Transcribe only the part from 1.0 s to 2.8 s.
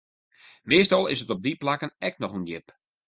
is it op dy plakken ek noch ûndjip.